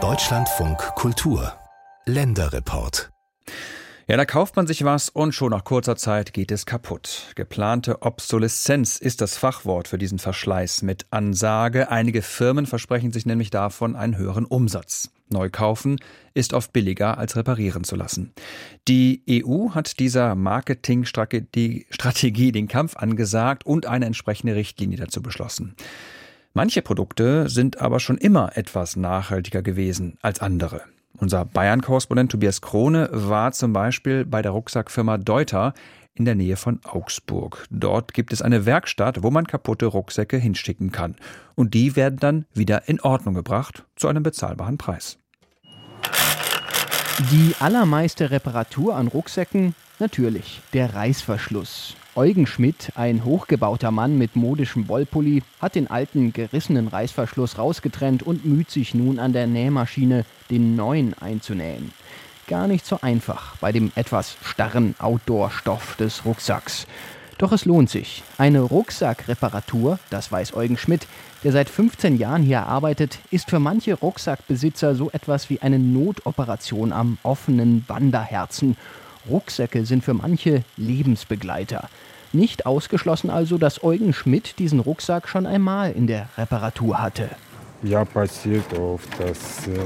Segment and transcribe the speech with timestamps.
[0.00, 1.52] Deutschlandfunk Kultur
[2.06, 3.10] Länderreport
[4.10, 7.24] ja, da kauft man sich was und schon nach kurzer Zeit geht es kaputt.
[7.34, 11.90] Geplante Obsoleszenz ist das Fachwort für diesen Verschleiß mit Ansage.
[11.90, 15.10] Einige Firmen versprechen sich nämlich davon einen höheren Umsatz.
[15.28, 16.00] Neu kaufen
[16.32, 18.32] ist oft billiger als reparieren zu lassen.
[18.88, 25.76] Die EU hat dieser Marketingstrategie Strategie den Kampf angesagt und eine entsprechende Richtlinie dazu beschlossen.
[26.58, 30.80] Manche Produkte sind aber schon immer etwas nachhaltiger gewesen als andere.
[31.16, 35.72] Unser Bayern-Korrespondent Tobias Krone war zum Beispiel bei der Rucksackfirma Deuter
[36.14, 37.64] in der Nähe von Augsburg.
[37.70, 41.14] Dort gibt es eine Werkstatt, wo man kaputte Rucksäcke hinschicken kann.
[41.54, 45.16] Und die werden dann wieder in Ordnung gebracht zu einem bezahlbaren Preis.
[47.30, 51.94] Die allermeiste Reparatur an Rucksäcken natürlich der Reißverschluss.
[52.18, 58.44] Eugen Schmidt, ein hochgebauter Mann mit modischem Wollpulli, hat den alten gerissenen Reißverschluss rausgetrennt und
[58.44, 61.92] müht sich nun an der Nähmaschine, den neuen einzunähen.
[62.48, 66.88] Gar nicht so einfach bei dem etwas starren Outdoor-Stoff des Rucksacks.
[67.38, 68.24] Doch es lohnt sich.
[68.36, 71.06] Eine Rucksackreparatur, das weiß Eugen Schmidt,
[71.44, 76.92] der seit 15 Jahren hier arbeitet, ist für manche Rucksackbesitzer so etwas wie eine Notoperation
[76.92, 78.76] am offenen Wanderherzen.
[79.30, 81.88] Rucksäcke sind für manche Lebensbegleiter.
[82.32, 87.30] Nicht ausgeschlossen also, dass Eugen Schmidt diesen Rucksack schon einmal in der Reparatur hatte.
[87.82, 89.78] Ja, passiert oft, dass äh,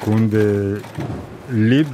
[0.00, 0.82] Kunde
[1.50, 1.88] liebt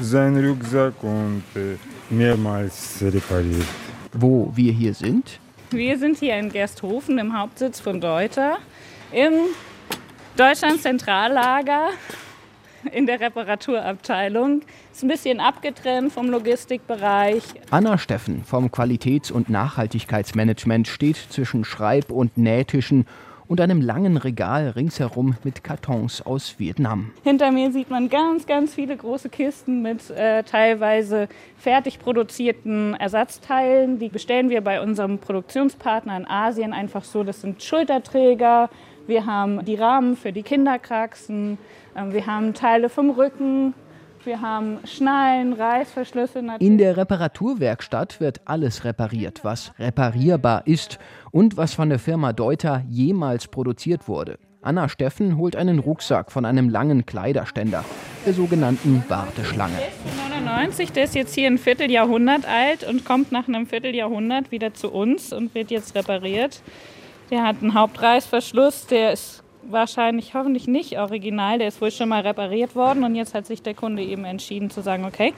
[0.00, 1.76] seinen Rucksack und äh,
[2.10, 3.66] mehrmals repariert.
[4.12, 5.40] Wo wir hier sind?
[5.70, 8.58] Wir sind hier in Gersthofen im Hauptsitz von Deuter
[9.12, 9.32] im
[10.36, 11.88] Deutschland Zentrallager
[12.86, 14.62] in der Reparaturabteilung.
[14.92, 17.42] Ist ein bisschen abgetrennt vom Logistikbereich.
[17.70, 23.06] Anna Steffen vom Qualitäts- und Nachhaltigkeitsmanagement steht zwischen Schreib- und Nähtischen
[23.48, 27.12] und einem langen Regal ringsherum mit Kartons aus Vietnam.
[27.22, 33.98] Hinter mir sieht man ganz, ganz viele große Kisten mit äh, teilweise fertig produzierten Ersatzteilen.
[33.98, 37.22] Die bestellen wir bei unserem Produktionspartner in Asien einfach so.
[37.22, 38.68] Das sind Schulterträger,
[39.06, 41.58] wir haben die Rahmen für die Kinderkraxen,
[41.96, 43.74] ähm, wir haben Teile vom Rücken,
[44.24, 46.42] wir haben Schnallen, Reißverschlüsse.
[46.42, 46.68] Natürlich.
[46.68, 50.98] In der Reparaturwerkstatt wird alles repariert, was reparierbar ist
[51.30, 54.38] und was von der Firma Deuter jemals produziert wurde.
[54.62, 57.84] Anna Steffen holt einen Rucksack von einem langen Kleiderständer,
[58.26, 59.76] der sogenannten Warteschlange.
[59.76, 64.74] Der ist der ist jetzt hier ein Vierteljahrhundert alt und kommt nach einem Vierteljahrhundert wieder
[64.74, 66.62] zu uns und wird jetzt repariert.
[67.30, 72.20] Der hat einen Hauptreißverschluss, der ist wahrscheinlich hoffentlich nicht original, der ist wohl schon mal
[72.20, 75.34] repariert worden und jetzt hat sich der Kunde eben entschieden zu sagen, okay,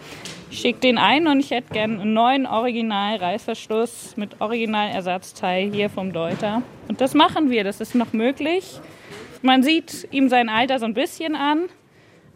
[0.50, 6.12] ich schicke den ein und ich hätte gerne einen neuen Original-Reißverschluss mit Originalersatzteil hier vom
[6.12, 6.62] Deuter.
[6.88, 8.80] Und das machen wir, das ist noch möglich.
[9.40, 11.70] Man sieht ihm sein Alter so ein bisschen an,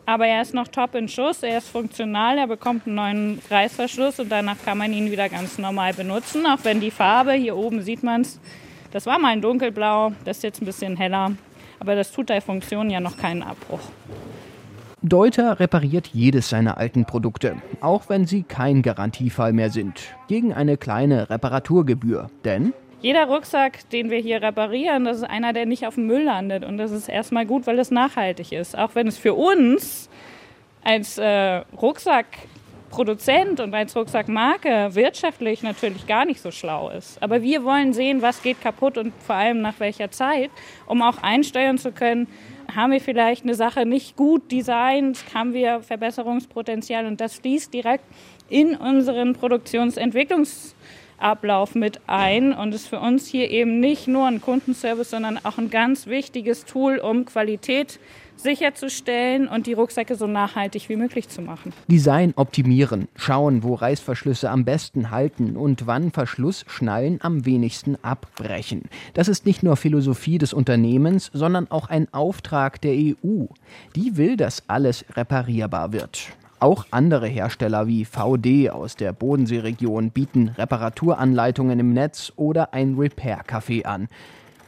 [0.07, 4.19] aber er ist noch top in Schuss, er ist funktional, er bekommt einen neuen Reißverschluss
[4.19, 7.83] und danach kann man ihn wieder ganz normal benutzen, auch wenn die Farbe, hier oben
[7.83, 8.41] sieht man es,
[8.93, 11.33] das war mal ein dunkelblau, das ist jetzt ein bisschen heller,
[11.81, 13.81] aber das tut der Funktion ja noch keinen Abbruch.
[15.05, 20.77] Deuter repariert jedes seiner alten Produkte, auch wenn sie kein Garantiefall mehr sind, gegen eine
[20.77, 22.31] kleine Reparaturgebühr.
[22.45, 26.23] Denn jeder Rucksack, den wir hier reparieren, das ist einer, der nicht auf dem Müll
[26.23, 26.65] landet.
[26.65, 28.79] Und das ist erstmal gut, weil es nachhaltig ist.
[28.79, 30.09] Auch wenn es für uns
[30.85, 32.27] als äh, Rucksack
[32.93, 37.21] Produzent und als Rucksackmarke wirtschaftlich natürlich gar nicht so schlau ist.
[37.23, 40.51] Aber wir wollen sehen, was geht kaputt und vor allem nach welcher Zeit,
[40.87, 42.29] um auch einsteuern zu können,
[42.73, 48.05] haben wir vielleicht eine Sache nicht gut designt, haben wir Verbesserungspotenzial und das fließt direkt
[48.49, 49.35] in unseren
[51.23, 55.59] Produktionsentwicklungsablauf mit ein und ist für uns hier eben nicht nur ein Kundenservice, sondern auch
[55.59, 57.99] ein ganz wichtiges Tool, um Qualität
[58.37, 61.73] sicherzustellen und die Rucksäcke so nachhaltig wie möglich zu machen.
[61.87, 68.85] Design optimieren, schauen, wo Reißverschlüsse am besten halten und wann Verschlussschnallen am wenigsten abbrechen.
[69.15, 73.45] Das ist nicht nur Philosophie des Unternehmens, sondern auch ein Auftrag der EU.
[73.95, 76.33] Die will, dass alles reparierbar wird.
[76.63, 83.85] Auch andere Hersteller wie VD aus der Bodenseeregion bieten Reparaturanleitungen im Netz oder ein Repair-Café
[83.85, 84.07] an.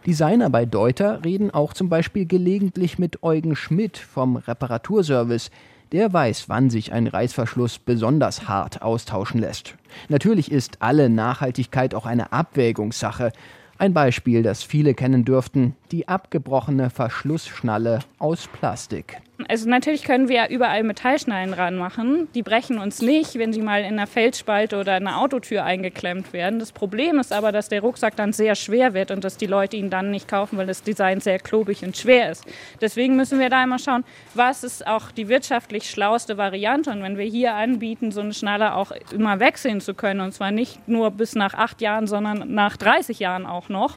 [0.04, 5.52] Designer bei Deuter reden auch zum Beispiel gelegentlich mit Eugen Schmidt vom Reparaturservice.
[5.92, 9.76] Der weiß, wann sich ein Reißverschluss besonders hart austauschen lässt.
[10.08, 13.30] Natürlich ist alle Nachhaltigkeit auch eine Abwägungssache.
[13.78, 19.22] Ein Beispiel, das viele kennen dürften, die abgebrochene Verschlussschnalle aus Plastik.
[19.48, 22.28] Also natürlich können wir überall Metallschnallen ranmachen.
[22.34, 26.60] Die brechen uns nicht, wenn sie mal in einer Felsspalte oder einer Autotür eingeklemmt werden.
[26.60, 29.76] Das Problem ist aber, dass der Rucksack dann sehr schwer wird und dass die Leute
[29.76, 32.44] ihn dann nicht kaufen, weil das Design sehr klobig und schwer ist.
[32.80, 34.04] Deswegen müssen wir da immer schauen,
[34.34, 36.92] was ist auch die wirtschaftlich schlauste Variante.
[36.92, 40.52] Und wenn wir hier anbieten, so eine Schnalle auch immer wechseln zu können, und zwar
[40.52, 43.96] nicht nur bis nach acht Jahren, sondern nach 30 Jahren auch noch,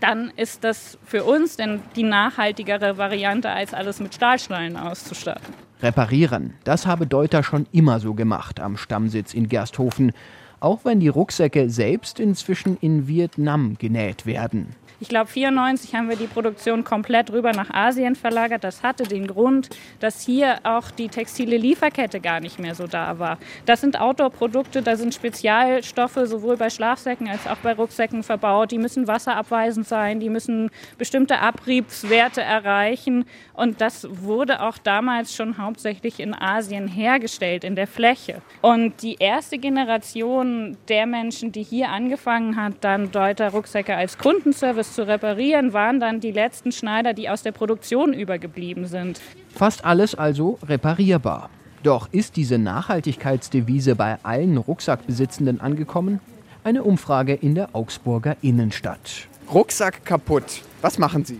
[0.00, 5.54] dann ist das für uns denn die nachhaltigere Variante, als alles mit Stahlschnallen auszustatten.
[5.82, 10.12] Reparieren, das habe Deuter schon immer so gemacht am Stammsitz in Gersthofen,
[10.60, 14.74] auch wenn die Rucksäcke selbst inzwischen in Vietnam genäht werden.
[14.98, 18.64] Ich glaube, 94 haben wir die Produktion komplett rüber nach Asien verlagert.
[18.64, 19.68] Das hatte den Grund,
[20.00, 23.38] dass hier auch die textile Lieferkette gar nicht mehr so da war.
[23.66, 28.70] Das sind Outdoor-Produkte, da sind Spezialstoffe sowohl bei Schlafsäcken als auch bei Rucksäcken verbaut.
[28.70, 33.26] Die müssen wasserabweisend sein, die müssen bestimmte Abriebswerte erreichen.
[33.52, 38.40] Und das wurde auch damals schon hauptsächlich in Asien hergestellt, in der Fläche.
[38.62, 40.45] Und die erste Generation
[40.88, 46.20] der Menschen, die hier angefangen hat, dann Deuter Rucksäcke als Kundenservice zu reparieren, waren dann
[46.20, 49.20] die letzten Schneider, die aus der Produktion übergeblieben sind.
[49.54, 51.50] Fast alles also reparierbar.
[51.82, 56.20] Doch ist diese Nachhaltigkeitsdevise bei allen Rucksackbesitzenden angekommen?
[56.64, 59.28] Eine Umfrage in der Augsburger Innenstadt.
[59.52, 60.62] Rucksack kaputt.
[60.82, 61.38] Was machen Sie?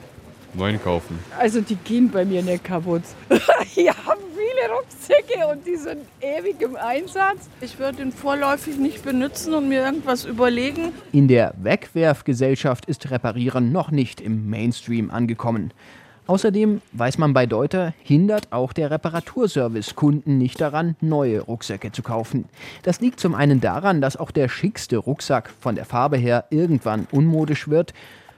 [0.57, 1.19] Neuen kaufen.
[1.39, 3.03] Also die gehen bei mir nicht kaputt.
[3.75, 3.95] ja,
[4.57, 7.49] viele Rucksäcke und die sind ewig im Einsatz.
[7.61, 10.93] Ich würde ihn vorläufig nicht benutzen und mir irgendwas überlegen.
[11.13, 15.73] In der Wegwerfgesellschaft ist Reparieren noch nicht im Mainstream angekommen.
[16.29, 22.03] Außerdem, weiß man bei Deuter, hindert auch der Reparaturservice Kunden nicht daran, neue Rucksäcke zu
[22.03, 22.47] kaufen.
[22.83, 27.07] Das liegt zum einen daran, dass auch der schickste Rucksack von der Farbe her irgendwann
[27.13, 27.95] unmodisch wird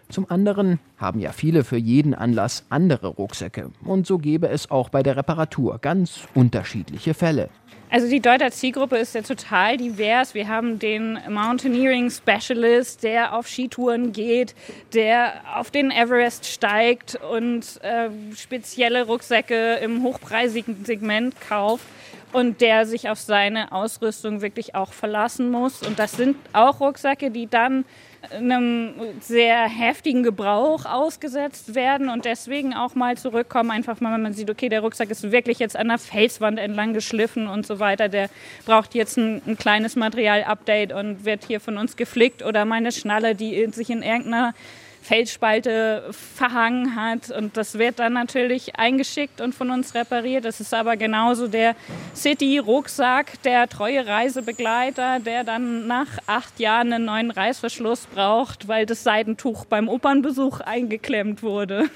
[0.08, 3.70] zum anderen haben ja viele für jeden Anlass andere Rucksäcke.
[3.84, 7.50] Und so gäbe es auch bei der Reparatur ganz unterschiedliche Fälle.
[7.90, 10.34] Also die Deuter Zielgruppe ist ja total divers.
[10.34, 14.54] Wir haben den Mountaineering Specialist, der auf Skitouren geht,
[14.92, 21.86] der auf den Everest steigt und äh, spezielle Rucksäcke im hochpreisigen Segment kauft
[22.32, 25.82] und der sich auf seine Ausrüstung wirklich auch verlassen muss.
[25.82, 27.86] Und das sind auch Rucksäcke, die dann
[28.30, 34.32] einem sehr heftigen Gebrauch ausgesetzt werden und deswegen auch mal zurückkommen, einfach mal, wenn man
[34.32, 38.08] sieht, okay, der Rucksack ist wirklich jetzt an der Felswand entlang geschliffen und so weiter,
[38.08, 38.28] der
[38.66, 43.34] braucht jetzt ein, ein kleines Material-Update und wird hier von uns geflickt oder meine Schnalle,
[43.34, 44.54] die sich in irgendeiner
[45.02, 47.30] Felsspalte verhangen hat.
[47.30, 50.44] Und das wird dann natürlich eingeschickt und von uns repariert.
[50.44, 51.74] Das ist aber genauso der
[52.14, 59.02] City-Rucksack, der treue Reisebegleiter, der dann nach acht Jahren einen neuen Reißverschluss braucht, weil das
[59.02, 61.90] Seidentuch beim Opernbesuch eingeklemmt wurde.